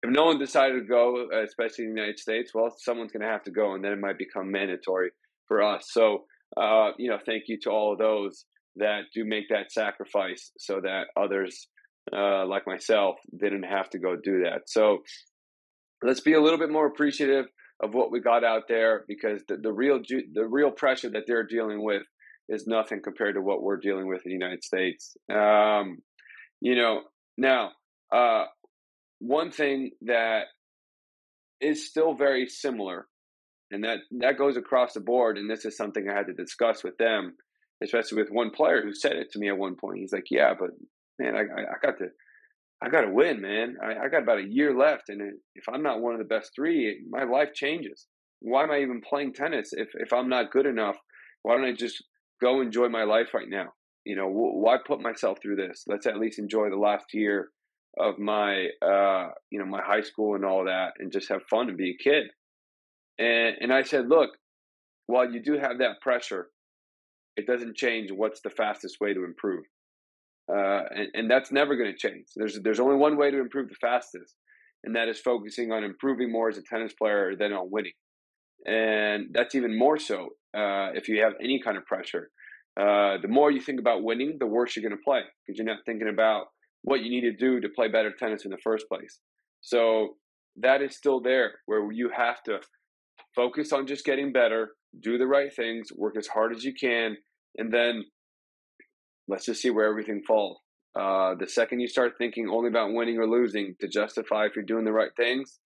if 0.03 0.11
no 0.11 0.25
one 0.25 0.39
decided 0.39 0.81
to 0.81 0.87
go, 0.87 1.29
especially 1.45 1.85
in 1.85 1.95
the 1.95 2.01
United 2.01 2.19
States, 2.19 2.53
well, 2.55 2.75
someone's 2.79 3.13
going 3.13 3.23
to 3.23 3.29
have 3.29 3.43
to 3.45 3.51
go, 3.51 3.75
and 3.75 3.85
then 3.85 3.93
it 3.93 4.01
might 4.01 4.17
become 4.17 4.51
mandatory 4.51 5.11
for 5.47 5.63
us. 5.63 5.89
So, 5.91 6.25
uh, 6.57 6.93
you 6.97 7.11
know, 7.11 7.19
thank 7.25 7.45
you 7.49 7.59
to 7.63 7.71
all 7.71 7.93
of 7.93 7.99
those 7.99 8.47
that 8.77 9.03
do 9.15 9.25
make 9.25 9.49
that 9.51 9.73
sacrifice 9.73 10.53
so 10.59 10.81
that 10.81 11.09
others 11.17 11.69
uh, 12.17 12.47
like 12.47 12.67
myself 12.67 13.17
didn't 13.39 13.65
have 13.65 13.91
to 13.91 13.99
go 13.99 14.17
do 14.17 14.43
that. 14.45 14.63
So 14.67 14.99
let's 16.03 16.21
be 16.21 16.33
a 16.33 16.41
little 16.41 16.59
bit 16.59 16.71
more 16.71 16.87
appreciative 16.87 17.47
of 17.83 17.95
what 17.95 18.11
we 18.11 18.21
got 18.21 18.45
out 18.45 18.65
there 18.69 19.05
because 19.09 19.43
the, 19.49 19.57
the 19.57 19.73
real 19.73 20.01
the 20.33 20.47
real 20.47 20.71
pressure 20.71 21.11
that 21.11 21.25
they're 21.27 21.47
dealing 21.47 21.83
with 21.83 22.03
is 22.49 22.67
nothing 22.67 23.01
compared 23.03 23.37
to 23.37 23.41
what 23.41 23.63
we're 23.63 23.77
dealing 23.77 24.09
with 24.09 24.23
in 24.25 24.31
the 24.31 24.45
United 24.45 24.65
States. 24.65 25.17
Um, 25.33 25.99
you 26.61 26.75
know, 26.75 27.03
now 27.39 27.71
uh, 28.13 28.45
one 29.21 29.51
thing 29.51 29.93
that 30.03 30.45
is 31.61 31.87
still 31.87 32.15
very 32.15 32.47
similar, 32.49 33.07
and 33.71 33.85
that 33.85 34.01
that 34.19 34.39
goes 34.39 34.57
across 34.57 34.95
the 34.95 35.01
board. 35.01 35.39
And 35.39 35.49
this 35.49 35.65
is 35.65 35.77
something 35.77 36.09
I 36.09 36.17
had 36.17 36.27
to 36.27 36.35
discuss 36.35 36.83
with 36.83 36.97
them, 36.99 37.37
especially 37.83 38.23
with 38.23 38.33
one 38.33 38.51
player 38.51 38.83
who 38.83 38.95
said 38.95 39.13
it 39.13 39.31
to 39.33 39.39
me 39.39 39.49
at 39.49 39.59
one 39.59 39.77
point. 39.77 39.99
He's 39.99 40.13
like, 40.13 40.31
"Yeah, 40.31 40.55
but 40.59 40.71
man, 41.19 41.37
I, 41.37 41.41
I, 41.41 41.75
got 41.83 41.99
to, 41.99 42.09
I 42.83 42.89
got 42.89 43.03
to 43.03 43.11
win, 43.11 43.41
man. 43.43 43.77
I, 43.83 44.07
I 44.07 44.09
got 44.09 44.23
about 44.23 44.39
a 44.39 44.49
year 44.49 44.75
left, 44.75 45.11
and 45.11 45.21
if 45.55 45.65
I'm 45.69 45.83
not 45.83 46.01
one 46.01 46.15
of 46.15 46.19
the 46.19 46.25
best 46.25 46.53
three, 46.55 47.05
my 47.11 47.25
life 47.25 47.53
changes. 47.55 48.07
Why 48.41 48.63
am 48.63 48.71
I 48.71 48.81
even 48.81 49.03
playing 49.07 49.35
tennis 49.35 49.71
if 49.73 49.89
if 49.95 50.13
I'm 50.13 50.31
not 50.31 50.51
good 50.51 50.67
enough? 50.67 50.97
Why 51.43 51.57
don't 51.57 51.67
I 51.67 51.73
just 51.73 52.03
go 52.41 52.63
enjoy 52.63 52.89
my 52.89 53.05
life 53.05 53.35
right 53.35 53.49
now? 53.49 53.75
You 54.05 54.17
know, 54.17 54.29
why 54.29 54.79
put 54.85 55.03
myself 55.03 55.39
through 55.43 55.57
this? 55.57 55.85
Let's 55.87 56.07
at 56.07 56.19
least 56.19 56.39
enjoy 56.39 56.71
the 56.71 56.77
last 56.77 57.13
year 57.13 57.51
of 57.99 58.19
my, 58.19 58.69
uh, 58.81 59.29
you 59.51 59.59
know, 59.59 59.67
my 59.67 59.83
high 59.83 60.01
school 60.01 60.37
and 60.37 60.45
all 60.45 60.65
that, 60.65 60.93
and 60.99 61.13
just 61.13 61.29
have 61.29 61.43
fun 61.51 61.69
and 61.69 61.77
be 61.77 61.91
a 61.91 62.03
kid. 62.03 62.29
And 63.19 63.57
and 63.61 63.73
I 63.75 63.83
said, 63.83 64.09
look, 64.09 64.31
while 65.07 65.31
you 65.31 65.43
do 65.43 65.59
have 65.59 65.79
that 65.81 66.01
pressure, 66.01 66.49
it 67.37 67.47
doesn't 67.47 67.77
change 67.77 68.11
what's 68.11 68.41
the 68.41 68.51
fastest 68.51 68.97
way 69.03 69.13
to 69.13 69.25
improve. 69.25 69.65
Uh, 70.51 70.83
and, 70.95 71.09
and, 71.15 71.31
that's 71.31 71.53
never 71.53 71.77
going 71.77 71.93
to 71.93 71.97
change. 71.97 72.27
There's 72.35 72.59
there's 72.63 72.81
only 72.81 72.97
one 72.97 73.17
way 73.17 73.31
to 73.31 73.39
improve 73.39 73.69
the 73.69 73.77
fastest, 73.77 74.35
and 74.83 74.97
that 74.97 75.09
is 75.09 75.21
focusing 75.21 75.71
on 75.71 75.85
improving 75.85 76.33
more 76.33 76.49
as 76.49 76.59
a 76.59 76.63
tennis 76.63 76.93
player 76.93 77.37
than 77.37 77.53
on 77.53 77.71
winning. 77.71 77.93
And 78.67 79.29
that's 79.33 79.55
even 79.55 79.79
more 79.79 79.99
so 79.99 80.31
uh, 80.57 80.91
if 80.95 81.09
you 81.09 81.23
have 81.23 81.35
any 81.41 81.61
kind 81.63 81.77
of 81.77 81.87
pressure. 81.87 82.31
Uh, 82.79 83.19
the 83.21 83.29
more 83.29 83.51
you 83.51 83.61
think 83.61 83.81
about 83.81 84.03
winning, 84.03 84.37
the 84.39 84.47
worse 84.47 84.75
you're 84.75 84.89
going 84.89 84.97
to 84.97 85.05
play 85.05 85.21
because 85.47 85.59
you're 85.59 85.67
not 85.67 85.85
thinking 85.87 86.09
about 86.09 86.47
what 86.83 87.01
you 87.01 87.11
need 87.11 87.23
to 87.23 87.37
do 87.37 87.61
to 87.61 87.69
play 87.69 87.89
better 87.89 88.13
tennis 88.13 88.45
in 88.45 88.51
the 88.51 88.59
first 88.63 88.87
place. 88.89 89.21
So 89.61 90.17
that 90.57 90.81
is 90.83 90.97
still 90.97 91.21
there 91.21 91.53
where 91.67 91.93
you 91.93 92.11
have 92.17 92.43
to 92.45 92.61
focus 93.35 93.73
on 93.73 93.87
just 93.87 94.05
getting 94.05 94.33
better, 94.33 94.71
do 95.01 95.19
the 95.19 95.27
right 95.27 95.53
things, 95.55 95.89
work 95.95 96.17
as 96.17 96.27
hard 96.27 96.55
as 96.55 96.65
you 96.65 96.73
can, 96.75 97.17
and 97.57 97.73
then 97.73 98.05
let's 99.31 99.47
just 99.47 99.63
see 99.63 99.71
where 99.71 99.89
everything 99.89 100.23
falls. 100.27 100.59
Uh, 100.99 101.35
the 101.39 101.47
second 101.47 101.81
you 101.81 101.87
start 101.87 102.15
thinking 102.19 102.49
only 102.49 102.69
about 102.69 102.93
winning 102.93 103.19
or 103.19 103.27
losing 103.27 103.77
to 103.81 103.89
justify 103.89 104.47
if 104.47 104.57
you're 104.57 104.65
doing 104.65 104.85
the 104.85 104.93
right 104.93 105.13
things, 105.17 105.61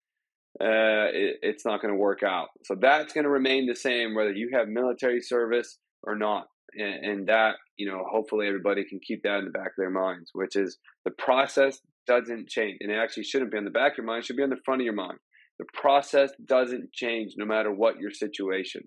uh, 0.60 1.08
it, 1.10 1.38
it's 1.42 1.64
not 1.64 1.80
going 1.80 1.92
to 1.92 1.98
work 1.98 2.22
out. 2.22 2.48
So 2.64 2.76
that's 2.80 3.12
going 3.12 3.24
to 3.24 3.30
remain 3.30 3.66
the 3.66 3.74
same 3.74 4.14
whether 4.14 4.32
you 4.32 4.50
have 4.52 4.68
military 4.68 5.20
service 5.20 5.78
or 6.02 6.14
not. 6.14 6.48
And, 6.76 7.04
and 7.04 7.26
that, 7.28 7.56
you 7.76 7.90
know, 7.90 8.04
hopefully 8.08 8.46
everybody 8.46 8.84
can 8.84 9.00
keep 9.00 9.22
that 9.22 9.38
in 9.38 9.46
the 9.46 9.50
back 9.50 9.68
of 9.68 9.78
their 9.78 9.90
minds, 9.90 10.30
which 10.34 10.56
is 10.56 10.78
the 11.04 11.10
process 11.12 11.80
doesn't 12.06 12.48
change. 12.48 12.78
And 12.80 12.92
it 12.92 12.96
actually 12.96 13.24
shouldn't 13.24 13.50
be 13.50 13.58
on 13.58 13.64
the 13.64 13.70
back 13.70 13.92
of 13.92 13.98
your 13.98 14.06
mind, 14.06 14.20
it 14.20 14.26
should 14.26 14.36
be 14.36 14.42
on 14.42 14.50
the 14.50 14.60
front 14.64 14.82
of 14.82 14.84
your 14.84 14.94
mind. 14.94 15.18
The 15.58 15.66
process 15.72 16.32
doesn't 16.44 16.92
change 16.92 17.34
no 17.36 17.46
matter 17.46 17.72
what 17.72 17.98
your 17.98 18.10
situation. 18.10 18.82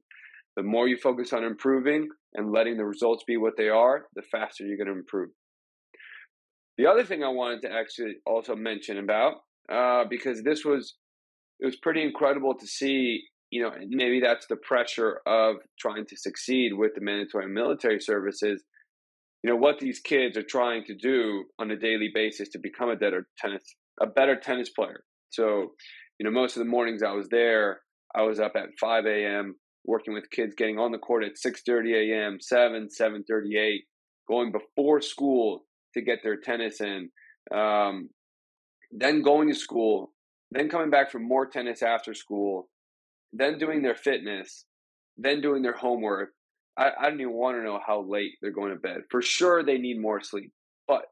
The 0.57 0.63
more 0.63 0.87
you 0.87 0.97
focus 0.97 1.33
on 1.33 1.43
improving 1.43 2.09
and 2.33 2.51
letting 2.51 2.77
the 2.77 2.85
results 2.85 3.23
be 3.27 3.37
what 3.37 3.53
they 3.57 3.69
are, 3.69 4.07
the 4.15 4.23
faster 4.23 4.65
you're 4.65 4.75
going 4.75 4.87
to 4.87 4.99
improve. 4.99 5.29
The 6.79 6.87
other 6.87 7.05
thing 7.05 7.23
I 7.23 7.29
wanted 7.29 7.61
to 7.61 7.71
actually 7.71 8.15
also 8.25 8.55
mention 8.55 8.97
about, 8.97 9.35
uh, 9.71 10.05
because 10.09 10.41
this 10.41 10.65
was 10.65 10.95
it 11.59 11.65
was 11.65 11.75
pretty 11.75 12.03
incredible 12.03 12.55
to 12.55 12.67
see. 12.67 13.21
You 13.51 13.63
know, 13.63 13.71
maybe 13.87 14.19
that's 14.19 14.47
the 14.47 14.57
pressure 14.57 15.21
of 15.25 15.57
trying 15.79 16.05
to 16.07 16.17
succeed 16.17 16.73
with 16.73 16.95
the 16.95 17.01
mandatory 17.01 17.47
military 17.47 18.01
services. 18.01 18.61
You 19.43 19.51
know 19.51 19.55
what 19.55 19.79
these 19.79 19.99
kids 19.99 20.37
are 20.37 20.43
trying 20.43 20.85
to 20.85 20.95
do 20.95 21.45
on 21.59 21.71
a 21.71 21.77
daily 21.77 22.09
basis 22.13 22.49
to 22.49 22.59
become 22.59 22.89
a 22.89 22.95
better 22.95 23.27
tennis 23.37 23.63
a 24.01 24.07
better 24.07 24.35
tennis 24.35 24.69
player. 24.69 25.03
So, 25.29 25.73
you 26.19 26.23
know, 26.23 26.31
most 26.31 26.57
of 26.57 26.63
the 26.63 26.69
mornings 26.69 27.03
I 27.03 27.11
was 27.11 27.27
there, 27.29 27.81
I 28.15 28.23
was 28.23 28.39
up 28.39 28.53
at 28.55 28.69
5 28.79 29.05
a.m. 29.05 29.55
working 29.87 30.13
with 30.13 30.29
kids, 30.29 30.53
getting 30.55 30.77
on 30.77 30.91
the 30.91 30.97
court 30.97 31.23
at 31.23 31.37
6:30 31.37 32.11
a.m., 32.11 32.39
7, 32.39 32.89
7:38, 32.89 33.85
going 34.27 34.51
before 34.51 35.01
school 35.01 35.65
to 35.93 36.01
get 36.01 36.19
their 36.21 36.37
tennis 36.37 36.81
in, 36.81 37.09
um, 37.51 38.09
then 38.91 39.21
going 39.21 39.47
to 39.47 39.55
school, 39.55 40.13
then 40.51 40.69
coming 40.69 40.89
back 40.89 41.09
for 41.11 41.19
more 41.19 41.47
tennis 41.47 41.81
after 41.81 42.13
school, 42.13 42.69
then 43.33 43.57
doing 43.57 43.81
their 43.81 43.95
fitness, 43.95 44.65
then 45.17 45.41
doing 45.41 45.61
their 45.63 45.73
homework. 45.73 46.29
I, 46.77 46.91
I 46.99 47.09
don't 47.09 47.21
even 47.21 47.33
want 47.33 47.57
to 47.57 47.63
know 47.63 47.79
how 47.85 48.01
late 48.01 48.33
they're 48.41 48.51
going 48.51 48.71
to 48.71 48.79
bed. 48.79 49.01
For 49.09 49.21
sure, 49.21 49.63
they 49.63 49.77
need 49.77 49.99
more 49.99 50.21
sleep, 50.21 50.51
but 50.87 51.05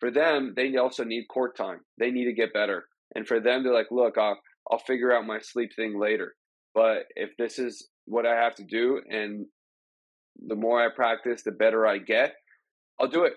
for 0.00 0.10
them, 0.10 0.54
they 0.56 0.76
also 0.76 1.04
need 1.04 1.26
court 1.28 1.56
time. 1.56 1.80
They 1.98 2.10
need 2.10 2.26
to 2.26 2.32
get 2.32 2.52
better. 2.52 2.86
And 3.14 3.26
for 3.26 3.40
them, 3.40 3.62
they're 3.62 3.74
like, 3.74 3.90
look, 3.90 4.16
I'll, 4.18 4.38
I'll 4.70 4.78
figure 4.78 5.12
out 5.12 5.26
my 5.26 5.40
sleep 5.40 5.70
thing 5.74 5.98
later. 5.98 6.34
But 6.74 7.06
if 7.16 7.30
this 7.36 7.58
is 7.58 7.88
what 8.08 8.26
I 8.26 8.34
have 8.34 8.54
to 8.56 8.64
do, 8.64 9.00
and 9.08 9.46
the 10.46 10.54
more 10.54 10.82
I 10.82 10.88
practice, 10.94 11.42
the 11.42 11.52
better 11.52 11.86
I 11.86 11.98
get, 11.98 12.34
I'll 13.00 13.08
do 13.08 13.24
it. 13.24 13.34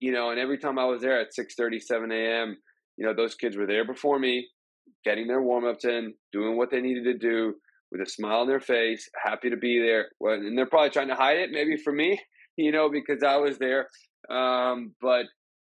You 0.00 0.12
know, 0.12 0.30
and 0.30 0.40
every 0.40 0.58
time 0.58 0.78
I 0.78 0.84
was 0.84 1.00
there 1.00 1.20
at 1.20 1.34
6 1.34 1.54
7 1.56 2.12
a.m., 2.12 2.56
you 2.96 3.06
know, 3.06 3.14
those 3.14 3.34
kids 3.34 3.56
were 3.56 3.66
there 3.66 3.86
before 3.86 4.18
me, 4.18 4.48
getting 5.04 5.26
their 5.26 5.42
warm 5.42 5.64
ups 5.64 5.84
in, 5.84 6.14
doing 6.32 6.56
what 6.56 6.70
they 6.70 6.80
needed 6.80 7.04
to 7.04 7.18
do 7.18 7.54
with 7.90 8.00
a 8.00 8.10
smile 8.10 8.40
on 8.40 8.48
their 8.48 8.60
face, 8.60 9.08
happy 9.22 9.50
to 9.50 9.56
be 9.56 9.78
there. 9.78 10.08
And 10.20 10.56
they're 10.56 10.66
probably 10.66 10.90
trying 10.90 11.08
to 11.08 11.14
hide 11.14 11.38
it, 11.38 11.50
maybe 11.52 11.76
for 11.76 11.92
me, 11.92 12.20
you 12.56 12.72
know, 12.72 12.90
because 12.90 13.22
I 13.22 13.36
was 13.36 13.58
there. 13.58 13.88
Um, 14.30 14.94
but 15.00 15.26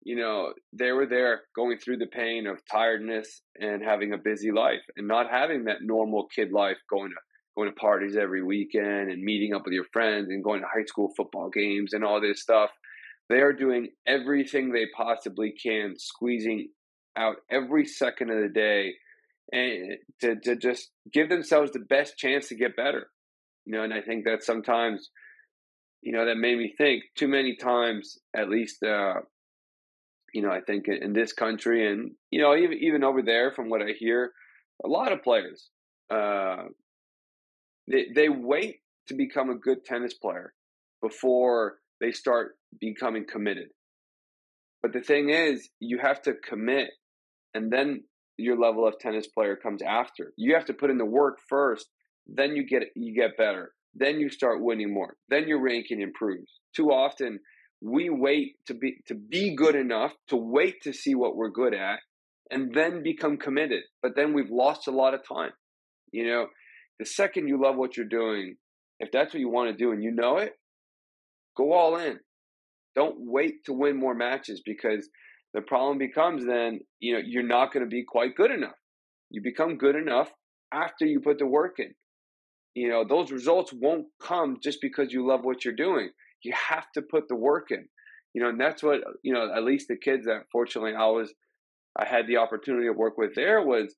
you 0.04 0.16
know, 0.16 0.52
they 0.72 0.92
were 0.92 1.06
there 1.06 1.42
going 1.54 1.78
through 1.78 1.98
the 1.98 2.06
pain 2.06 2.46
of 2.46 2.60
tiredness 2.70 3.42
and 3.60 3.82
having 3.82 4.12
a 4.12 4.18
busy 4.18 4.50
life 4.52 4.80
and 4.96 5.08
not 5.08 5.30
having 5.30 5.64
that 5.64 5.82
normal 5.82 6.28
kid 6.34 6.52
life 6.52 6.78
going 6.88 7.10
to 7.10 7.16
going 7.58 7.74
to 7.74 7.80
parties 7.80 8.16
every 8.16 8.42
weekend 8.42 9.10
and 9.10 9.20
meeting 9.20 9.52
up 9.52 9.62
with 9.64 9.74
your 9.74 9.86
friends 9.92 10.28
and 10.30 10.44
going 10.44 10.60
to 10.60 10.66
high 10.66 10.84
school 10.84 11.12
football 11.16 11.50
games 11.50 11.92
and 11.92 12.04
all 12.04 12.20
this 12.20 12.40
stuff. 12.40 12.70
They 13.28 13.40
are 13.40 13.52
doing 13.52 13.88
everything 14.06 14.70
they 14.70 14.86
possibly 14.96 15.52
can, 15.60 15.94
squeezing 15.98 16.68
out 17.16 17.36
every 17.50 17.84
second 17.84 18.30
of 18.30 18.40
the 18.40 18.48
day 18.48 18.94
and 19.50 19.96
to, 20.20 20.36
to 20.44 20.56
just 20.56 20.90
give 21.12 21.28
themselves 21.28 21.72
the 21.72 21.80
best 21.80 22.16
chance 22.16 22.48
to 22.48 22.54
get 22.54 22.76
better. 22.76 23.08
You 23.66 23.74
know, 23.74 23.82
and 23.82 23.92
I 23.92 24.02
think 24.02 24.24
that 24.24 24.44
sometimes, 24.44 25.10
you 26.00 26.12
know, 26.12 26.26
that 26.26 26.36
made 26.36 26.56
me 26.56 26.74
think 26.78 27.02
too 27.16 27.28
many 27.28 27.56
times, 27.56 28.18
at 28.36 28.48
least 28.48 28.84
uh, 28.84 29.14
you 30.32 30.42
know, 30.42 30.50
I 30.50 30.60
think 30.60 30.86
in 30.86 31.12
this 31.12 31.32
country 31.32 31.90
and, 31.90 32.12
you 32.30 32.40
know, 32.40 32.54
even, 32.54 32.78
even 32.82 33.02
over 33.02 33.22
there 33.22 33.52
from 33.52 33.68
what 33.68 33.82
I 33.82 33.94
hear, 33.98 34.32
a 34.84 34.88
lot 34.88 35.12
of 35.12 35.24
players, 35.24 35.68
uh, 36.08 36.64
they, 37.90 38.06
they 38.14 38.28
wait 38.28 38.80
to 39.08 39.14
become 39.14 39.50
a 39.50 39.54
good 39.54 39.84
tennis 39.84 40.14
player 40.14 40.52
before 41.02 41.78
they 42.00 42.12
start 42.12 42.56
becoming 42.80 43.24
committed. 43.24 43.68
But 44.82 44.92
the 44.92 45.00
thing 45.00 45.30
is, 45.30 45.68
you 45.80 45.98
have 45.98 46.22
to 46.22 46.34
commit 46.34 46.90
and 47.54 47.72
then 47.72 48.04
your 48.36 48.56
level 48.56 48.86
of 48.86 48.98
tennis 48.98 49.26
player 49.26 49.56
comes 49.56 49.82
after. 49.82 50.32
You 50.36 50.54
have 50.54 50.66
to 50.66 50.74
put 50.74 50.90
in 50.90 50.98
the 50.98 51.04
work 51.04 51.38
first, 51.48 51.88
then 52.26 52.54
you 52.54 52.64
get 52.64 52.84
you 52.94 53.14
get 53.14 53.36
better. 53.36 53.72
Then 53.94 54.20
you 54.20 54.28
start 54.28 54.62
winning 54.62 54.92
more. 54.92 55.16
Then 55.28 55.48
your 55.48 55.60
ranking 55.60 56.02
improves. 56.02 56.52
Too 56.76 56.92
often 56.92 57.40
we 57.80 58.10
wait 58.10 58.56
to 58.66 58.74
be 58.74 58.98
to 59.06 59.14
be 59.14 59.54
good 59.54 59.74
enough 59.74 60.12
to 60.28 60.36
wait 60.36 60.82
to 60.82 60.92
see 60.92 61.14
what 61.14 61.36
we're 61.36 61.50
good 61.50 61.74
at 61.74 62.00
and 62.50 62.74
then 62.74 63.02
become 63.02 63.36
committed 63.36 63.82
but 64.02 64.16
then 64.16 64.32
we've 64.32 64.50
lost 64.50 64.88
a 64.88 64.90
lot 64.92 65.14
of 65.14 65.20
time 65.26 65.52
you 66.10 66.26
know 66.26 66.46
the 66.98 67.06
second 67.06 67.48
you 67.48 67.60
love 67.60 67.76
what 67.76 67.96
you're 67.96 68.06
doing 68.06 68.56
if 69.00 69.10
that's 69.12 69.32
what 69.32 69.40
you 69.40 69.48
want 69.48 69.70
to 69.70 69.76
do 69.76 69.92
and 69.92 70.02
you 70.02 70.10
know 70.10 70.38
it 70.38 70.54
go 71.58 71.72
all 71.72 71.96
in. 71.96 72.20
Don't 72.94 73.16
wait 73.18 73.64
to 73.66 73.72
win 73.72 73.98
more 73.98 74.14
matches 74.14 74.62
because 74.64 75.08
the 75.52 75.60
problem 75.60 75.98
becomes 75.98 76.46
then 76.46 76.80
you 77.00 77.12
know 77.12 77.20
you're 77.24 77.42
not 77.42 77.72
going 77.72 77.84
to 77.84 77.90
be 77.90 78.04
quite 78.04 78.36
good 78.36 78.50
enough. 78.50 78.76
You 79.30 79.42
become 79.42 79.76
good 79.76 79.96
enough 79.96 80.30
after 80.72 81.04
you 81.04 81.20
put 81.20 81.38
the 81.38 81.46
work 81.46 81.76
in. 81.78 81.94
You 82.74 82.88
know 82.88 83.04
those 83.06 83.30
results 83.30 83.72
won't 83.72 84.06
come 84.22 84.58
just 84.62 84.78
because 84.80 85.12
you 85.12 85.26
love 85.26 85.44
what 85.44 85.64
you're 85.64 85.74
doing. 85.74 86.10
You 86.42 86.54
have 86.70 86.90
to 86.94 87.02
put 87.02 87.28
the 87.28 87.36
work 87.36 87.70
in. 87.70 87.88
You 88.34 88.42
know 88.42 88.48
and 88.50 88.60
that's 88.60 88.82
what 88.82 89.00
you 89.22 89.32
know 89.32 89.52
at 89.54 89.64
least 89.64 89.88
the 89.88 89.96
kids 89.96 90.26
that 90.26 90.42
fortunately 90.52 90.92
i 90.94 91.06
was 91.06 91.32
i 91.98 92.04
had 92.04 92.26
the 92.26 92.36
opportunity 92.36 92.86
to 92.86 92.92
work 92.92 93.18
with 93.18 93.34
there 93.34 93.62
was 93.62 93.94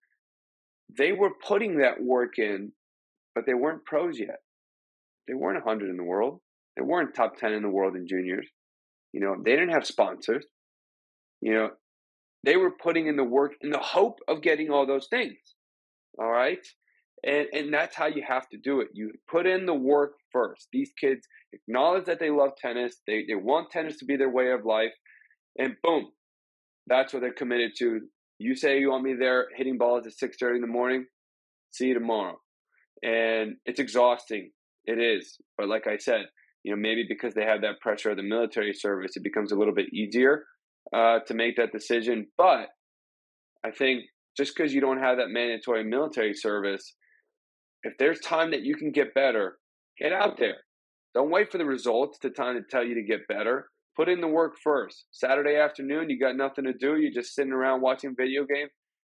they 0.96 1.12
were 1.12 1.32
putting 1.46 1.78
that 1.78 2.00
work 2.00 2.38
in 2.38 2.72
but 3.34 3.46
they 3.46 3.54
weren't 3.54 3.84
pros 3.84 4.18
yet 4.18 4.38
they 5.28 5.34
weren't 5.34 5.64
100 5.64 5.90
in 5.90 5.96
the 5.96 6.04
world 6.04 6.40
they 6.76 6.82
weren't 6.82 7.14
top 7.14 7.36
10 7.36 7.52
in 7.52 7.62
the 7.62 7.68
world 7.68 7.96
in 7.96 8.06
juniors 8.06 8.48
you 9.12 9.20
know 9.20 9.36
they 9.44 9.52
didn't 9.52 9.72
have 9.72 9.86
sponsors 9.86 10.44
you 11.40 11.52
know 11.52 11.70
they 12.44 12.56
were 12.56 12.70
putting 12.70 13.06
in 13.06 13.16
the 13.16 13.24
work 13.24 13.52
in 13.60 13.70
the 13.70 13.78
hope 13.78 14.18
of 14.28 14.42
getting 14.42 14.70
all 14.70 14.86
those 14.86 15.08
things 15.10 15.38
all 16.18 16.30
right 16.30 16.66
and 17.24 17.46
and 17.52 17.72
that's 17.72 17.96
how 17.96 18.06
you 18.06 18.22
have 18.26 18.48
to 18.48 18.58
do 18.58 18.80
it. 18.80 18.88
You 18.92 19.12
put 19.30 19.46
in 19.46 19.66
the 19.66 19.74
work 19.74 20.12
first. 20.32 20.68
These 20.72 20.92
kids 20.98 21.26
acknowledge 21.52 22.06
that 22.06 22.18
they 22.18 22.30
love 22.30 22.50
tennis. 22.56 22.96
They 23.06 23.24
they 23.28 23.34
want 23.34 23.70
tennis 23.70 23.98
to 23.98 24.04
be 24.04 24.16
their 24.16 24.30
way 24.30 24.52
of 24.52 24.64
life, 24.64 24.92
and 25.58 25.74
boom, 25.82 26.10
that's 26.86 27.12
what 27.12 27.20
they're 27.20 27.32
committed 27.32 27.72
to. 27.78 28.00
You 28.38 28.56
say 28.56 28.80
you 28.80 28.90
want 28.90 29.04
me 29.04 29.14
there 29.18 29.48
hitting 29.56 29.76
balls 29.76 30.06
at 30.06 30.14
six 30.14 30.36
thirty 30.38 30.56
in 30.56 30.62
the 30.62 30.66
morning. 30.66 31.06
See 31.72 31.88
you 31.88 31.94
tomorrow. 31.94 32.40
And 33.02 33.56
it's 33.64 33.80
exhausting. 33.80 34.50
It 34.84 34.98
is, 34.98 35.38
but 35.56 35.68
like 35.68 35.86
I 35.86 35.96
said, 35.98 36.22
you 36.64 36.74
know 36.74 36.80
maybe 36.80 37.04
because 37.08 37.34
they 37.34 37.44
have 37.44 37.62
that 37.62 37.80
pressure 37.80 38.10
of 38.10 38.16
the 38.16 38.22
military 38.22 38.72
service, 38.72 39.12
it 39.16 39.22
becomes 39.22 39.52
a 39.52 39.56
little 39.56 39.74
bit 39.74 39.92
easier 39.92 40.44
uh, 40.94 41.20
to 41.26 41.34
make 41.34 41.56
that 41.56 41.72
decision. 41.72 42.26
But 42.36 42.68
I 43.64 43.70
think 43.70 44.04
just 44.36 44.56
because 44.56 44.72
you 44.74 44.80
don't 44.80 44.98
have 44.98 45.18
that 45.18 45.28
mandatory 45.28 45.84
military 45.84 46.34
service 46.34 46.94
if 47.82 47.94
there's 47.98 48.20
time 48.20 48.50
that 48.50 48.62
you 48.62 48.76
can 48.76 48.92
get 48.92 49.14
better, 49.14 49.58
get 49.98 50.12
out 50.12 50.38
there. 50.38 50.58
Don't 51.14 51.30
wait 51.30 51.50
for 51.50 51.58
the 51.58 51.64
results 51.64 52.18
to 52.20 52.30
time 52.30 52.56
to 52.56 52.62
tell 52.68 52.84
you 52.84 52.94
to 52.94 53.02
get 53.02 53.26
better. 53.28 53.68
Put 53.96 54.08
in 54.08 54.20
the 54.20 54.28
work 54.28 54.54
first. 54.62 55.06
Saturday 55.10 55.56
afternoon, 55.56 56.08
you 56.08 56.18
got 56.18 56.36
nothing 56.36 56.64
to 56.64 56.72
do. 56.72 56.96
You're 56.96 57.12
just 57.12 57.34
sitting 57.34 57.52
around 57.52 57.80
watching 57.80 58.14
video 58.16 58.44
games. 58.44 58.70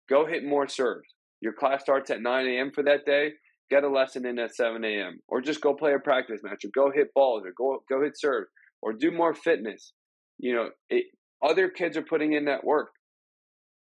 Go 0.10 0.26
hit 0.26 0.44
more 0.44 0.68
serves. 0.68 1.14
Your 1.42 1.54
class 1.54 1.82
starts 1.82 2.10
at 2.10 2.22
9 2.22 2.48
a.m. 2.48 2.72
for 2.74 2.84
that 2.84 3.06
day. 3.06 3.34
Get 3.70 3.84
a 3.84 3.90
lesson 3.90 4.26
in 4.26 4.40
at 4.40 4.56
7 4.56 4.84
a.m. 4.84 5.20
Or 5.28 5.42
just 5.42 5.62
go 5.62 5.74
play 5.74 5.94
a 5.94 6.00
practice 6.00 6.42
match, 6.44 6.66
or 6.66 6.70
go 6.74 6.92
hit 6.92 7.14
balls, 7.14 7.44
or 7.46 7.54
go 7.58 7.84
go 7.90 8.04
hit 8.04 8.14
serve 8.18 8.46
or 8.84 8.94
do 8.94 9.12
more 9.12 9.34
fitness. 9.34 9.94
You 10.38 10.54
know, 10.54 10.70
it, 10.90 11.06
other 11.42 11.70
kids 11.70 11.98
are 11.98 12.04
putting 12.04 12.34
in 12.34 12.46
that 12.46 12.66
work. 12.66 12.92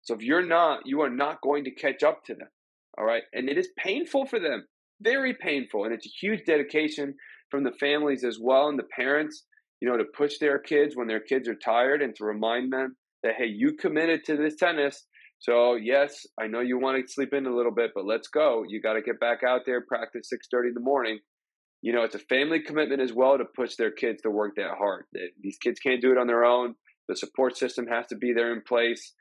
So 0.03 0.15
if 0.15 0.21
you're 0.21 0.45
not, 0.45 0.81
you 0.85 1.01
are 1.01 1.09
not 1.09 1.41
going 1.41 1.65
to 1.65 1.71
catch 1.71 2.03
up 2.03 2.23
to 2.25 2.35
them. 2.35 2.47
All 2.97 3.05
right. 3.05 3.23
And 3.33 3.49
it 3.49 3.57
is 3.57 3.67
painful 3.77 4.25
for 4.25 4.39
them, 4.39 4.65
very 5.01 5.33
painful. 5.33 5.83
And 5.83 5.93
it's 5.93 6.05
a 6.05 6.25
huge 6.25 6.45
dedication 6.45 7.15
from 7.51 7.63
the 7.63 7.73
families 7.79 8.23
as 8.23 8.37
well 8.39 8.69
and 8.69 8.79
the 8.79 8.87
parents, 8.95 9.43
you 9.81 9.89
know, 9.89 9.97
to 9.97 10.05
push 10.05 10.37
their 10.39 10.57
kids 10.57 10.95
when 10.95 11.07
their 11.07 11.19
kids 11.19 11.47
are 11.49 11.55
tired 11.55 12.01
and 12.01 12.15
to 12.15 12.25
remind 12.25 12.71
them 12.71 12.95
that, 13.23 13.35
hey, 13.37 13.47
you 13.47 13.73
committed 13.73 14.23
to 14.25 14.37
this 14.37 14.55
tennis. 14.55 15.05
So 15.43 15.75
yes, 15.75 16.25
I 16.39 16.47
know 16.47 16.61
you 16.61 16.79
want 16.79 17.05
to 17.05 17.13
sleep 17.13 17.33
in 17.33 17.45
a 17.45 17.53
little 17.53 17.73
bit, 17.73 17.91
but 17.93 18.05
let's 18.05 18.29
go. 18.29 18.63
You 18.65 18.81
got 18.81 18.93
to 18.93 19.01
get 19.01 19.19
back 19.19 19.43
out 19.43 19.61
there, 19.65 19.81
practice 19.81 20.29
6:30 20.31 20.69
in 20.69 20.73
the 20.73 20.79
morning. 20.79 21.19
You 21.81 21.91
know, 21.91 22.03
it's 22.03 22.15
a 22.15 22.19
family 22.19 22.61
commitment 22.61 23.01
as 23.01 23.11
well 23.11 23.37
to 23.37 23.43
push 23.43 23.75
their 23.75 23.91
kids 23.91 24.21
to 24.21 24.29
work 24.29 24.55
that 24.55 24.77
hard. 24.77 25.03
These 25.41 25.57
kids 25.57 25.81
can't 25.81 26.01
do 26.01 26.13
it 26.13 26.17
on 26.17 26.27
their 26.27 26.45
own. 26.45 26.75
The 27.09 27.17
support 27.17 27.57
system 27.57 27.87
has 27.87 28.07
to 28.07 28.15
be 28.15 28.31
there 28.31 28.53
in 28.53 28.61
place. 28.61 29.13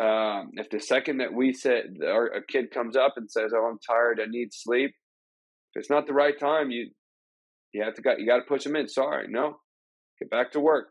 Um, 0.00 0.52
if 0.54 0.70
the 0.70 0.80
second 0.80 1.18
that 1.18 1.34
we 1.34 1.52
said 1.52 1.98
or 2.02 2.28
a 2.28 2.42
kid 2.42 2.70
comes 2.70 2.96
up 2.96 3.12
and 3.16 3.30
says, 3.30 3.52
"Oh, 3.54 3.66
I'm 3.66 3.78
tired, 3.78 4.18
I 4.18 4.30
need 4.30 4.54
sleep," 4.54 4.92
if 5.74 5.80
it's 5.80 5.90
not 5.90 6.06
the 6.06 6.14
right 6.14 6.38
time, 6.38 6.70
you 6.70 6.90
you 7.74 7.84
have 7.84 7.94
to 7.96 8.02
got 8.02 8.18
you 8.18 8.26
got 8.26 8.38
to 8.38 8.48
push 8.48 8.64
them 8.64 8.76
in. 8.76 8.88
Sorry, 8.88 9.28
no, 9.28 9.60
get 10.18 10.30
back 10.30 10.52
to 10.52 10.60
work. 10.60 10.88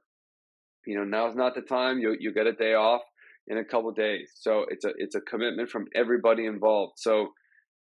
You 0.86 1.00
know, 1.00 1.06
now's 1.06 1.36
not 1.36 1.56
the 1.56 1.62
time. 1.62 1.98
You 1.98 2.16
you 2.20 2.32
get 2.32 2.46
a 2.46 2.54
day 2.54 2.76
off 2.76 3.02
in 3.48 3.58
a 3.58 3.64
couple 3.64 3.92
days. 3.92 4.32
So 4.36 4.66
it's 4.70 4.86
a 4.86 4.92
it's 4.98 5.16
a 5.16 5.22
commitment 5.22 5.70
from 5.70 5.86
everybody 5.94 6.46
involved. 6.46 6.94
So 6.98 7.30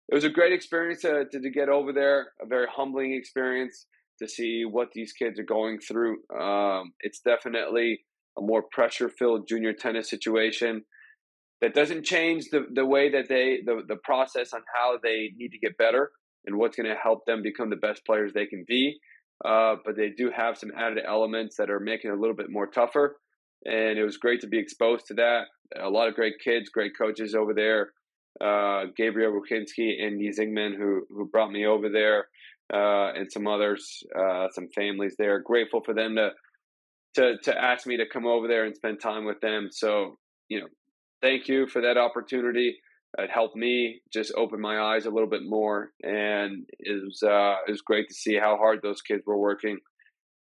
it 0.09 0.13
was 0.13 0.23
a 0.23 0.29
great 0.29 0.53
experience 0.53 1.01
to, 1.01 1.25
to, 1.31 1.39
to 1.39 1.49
get 1.49 1.69
over 1.69 1.91
there. 1.91 2.27
A 2.41 2.45
very 2.45 2.67
humbling 2.69 3.13
experience 3.13 3.87
to 4.19 4.27
see 4.27 4.63
what 4.63 4.89
these 4.93 5.13
kids 5.13 5.39
are 5.39 5.43
going 5.43 5.79
through. 5.79 6.17
Um, 6.39 6.93
it's 7.01 7.19
definitely 7.19 8.01
a 8.37 8.41
more 8.41 8.63
pressure 8.71 9.09
filled 9.09 9.47
junior 9.47 9.73
tennis 9.73 10.09
situation 10.09 10.83
that 11.61 11.73
doesn't 11.73 12.05
change 12.05 12.45
the, 12.51 12.65
the 12.73 12.85
way 12.85 13.09
that 13.11 13.27
they 13.29 13.59
the, 13.65 13.81
the 13.87 13.95
process 14.03 14.53
on 14.53 14.61
how 14.75 14.97
they 15.01 15.31
need 15.37 15.49
to 15.49 15.59
get 15.59 15.77
better 15.77 16.11
and 16.45 16.57
what's 16.57 16.75
going 16.75 16.87
to 16.87 16.95
help 16.95 17.25
them 17.25 17.41
become 17.41 17.69
the 17.69 17.75
best 17.75 18.05
players 18.05 18.33
they 18.33 18.45
can 18.45 18.65
be 18.67 18.99
uh, 19.43 19.75
but 19.85 19.95
they 19.95 20.09
do 20.09 20.31
have 20.35 20.57
some 20.57 20.71
added 20.77 21.03
elements 21.05 21.55
that 21.57 21.69
are 21.69 21.79
making 21.79 22.11
it 22.11 22.13
a 22.13 22.19
little 22.19 22.35
bit 22.35 22.49
more 22.49 22.67
tougher 22.67 23.17
and 23.65 23.97
it 23.97 24.03
was 24.03 24.17
great 24.17 24.41
to 24.41 24.47
be 24.47 24.59
exposed 24.59 25.05
to 25.07 25.13
that 25.13 25.43
a 25.81 25.89
lot 25.89 26.07
of 26.07 26.15
great 26.15 26.35
kids 26.43 26.69
great 26.69 26.91
coaches 26.97 27.35
over 27.35 27.53
there 27.53 27.91
uh, 28.41 28.85
gabriel 28.97 29.31
rukinski 29.31 30.01
and 30.01 30.21
Zingman, 30.35 30.75
who, 30.75 31.05
who 31.09 31.25
brought 31.25 31.51
me 31.51 31.65
over 31.65 31.89
there 31.89 32.27
uh, 32.73 33.13
and 33.13 33.31
some 33.31 33.47
others 33.47 34.03
uh, 34.17 34.47
some 34.51 34.67
families 34.73 35.15
there 35.17 35.39
grateful 35.39 35.81
for 35.83 35.93
them 35.93 36.15
to 36.15 36.29
to 37.15 37.37
to 37.43 37.57
ask 37.57 37.87
me 37.87 37.97
to 37.97 38.05
come 38.11 38.25
over 38.25 38.47
there 38.47 38.65
and 38.65 38.75
spend 38.75 38.99
time 38.99 39.25
with 39.25 39.39
them 39.41 39.69
so 39.71 40.17
you 40.49 40.59
know 40.59 40.67
thank 41.25 41.47
you 41.47 41.67
for 41.67 41.81
that 41.81 41.97
opportunity. 41.97 42.77
It 43.17 43.29
helped 43.31 43.55
me 43.55 44.01
just 44.11 44.33
open 44.35 44.59
my 44.59 44.79
eyes 44.79 45.05
a 45.05 45.09
little 45.09 45.29
bit 45.29 45.43
more, 45.43 45.91
and 46.03 46.65
it 46.79 47.03
was 47.03 47.23
uh, 47.23 47.55
it 47.67 47.71
was 47.71 47.81
great 47.81 48.09
to 48.09 48.13
see 48.13 48.35
how 48.35 48.57
hard 48.57 48.79
those 48.81 49.01
kids 49.01 49.23
were 49.25 49.37
working. 49.37 49.77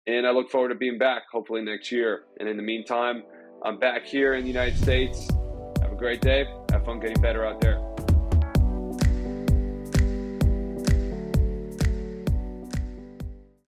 And 0.07 0.27
I 0.27 0.31
look 0.31 0.51
forward 0.51 0.69
to 0.69 0.75
being 0.75 0.97
back, 0.97 1.23
hopefully 1.31 1.61
next 1.61 1.91
year. 1.91 2.25
And 2.39 2.47
in 2.47 2.57
the 2.57 2.63
meantime, 2.63 3.23
I'm 3.63 3.79
back 3.79 4.05
here 4.05 4.35
in 4.35 4.43
the 4.43 4.49
United 4.49 4.77
States. 4.77 5.27
Have 5.81 5.91
a 5.91 5.95
great 5.95 6.21
day. 6.21 6.45
Have 6.71 6.85
fun 6.85 6.99
getting 6.99 7.21
better 7.21 7.45
out 7.45 7.59
there. 7.59 7.94